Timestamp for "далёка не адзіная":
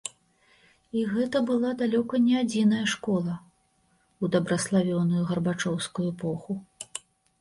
1.81-2.81